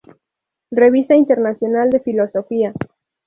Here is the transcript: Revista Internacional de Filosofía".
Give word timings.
Revista 0.71 1.13
Internacional 1.13 1.91
de 1.91 1.99
Filosofía". 1.99 2.73